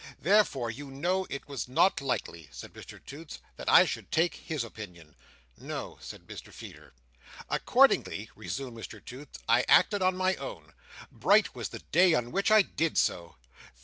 [0.19, 4.63] Therefore, you know it was not likely," said Mr Toots, "that I should take his
[4.63, 5.15] opinion."
[5.59, 6.93] "No," said Mr Feeder.
[7.51, 10.73] "Accordingly," resumed Mr Toots, "I acted on my own.
[11.11, 13.35] Bright was the day on which I did so!